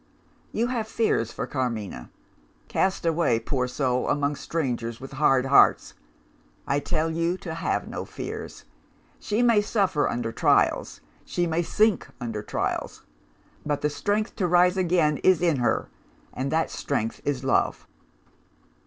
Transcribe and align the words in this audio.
You 0.51 0.65
have 0.69 0.87
fears 0.87 1.31
for 1.31 1.45
Carmina 1.45 2.09
cast 2.67 3.05
away, 3.05 3.39
poor 3.39 3.67
soul, 3.67 4.09
among 4.09 4.35
strangers 4.35 4.99
with 4.99 5.11
hard 5.11 5.45
hearts! 5.45 5.93
I 6.65 6.79
tell 6.79 7.11
you 7.11 7.37
to 7.37 7.53
have 7.53 7.87
no 7.87 8.03
fears. 8.03 8.65
She 9.19 9.43
may 9.43 9.61
suffer 9.61 10.09
under 10.09 10.31
trials; 10.31 11.01
she 11.23 11.45
may 11.45 11.61
sink 11.61 12.07
under 12.19 12.41
trials. 12.41 13.03
But 13.63 13.81
the 13.81 13.91
strength 13.91 14.35
to 14.37 14.47
rise 14.47 14.75
again 14.75 15.17
is 15.17 15.39
in 15.39 15.57
her 15.57 15.87
and 16.33 16.51
that 16.51 16.71
strength 16.71 17.21
is 17.23 17.43
Love. 17.43 17.85